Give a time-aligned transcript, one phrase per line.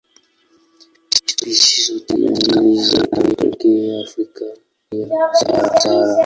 [1.29, 4.45] Spishi zote mbili zinatokea Afrika
[4.89, 5.79] chini ya Sahara.